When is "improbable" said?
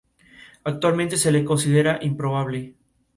2.01-2.73